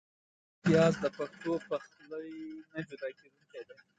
[0.63, 2.35] پیاز د پښتو پخلي
[2.73, 3.75] نه جدا کېدونکی دی